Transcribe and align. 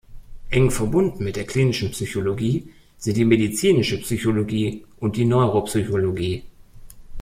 Eng 0.49 0.71
verbunden 0.71 1.23
mit 1.23 1.35
der 1.35 1.45
Klinischen 1.45 1.91
Psychologie 1.91 2.73
sind 2.97 3.17
die 3.17 3.23
Medizinische 3.23 3.99
Psychologie 3.99 4.83
und 4.99 5.15
die 5.15 5.25
Neuropsychologie. 5.25 6.43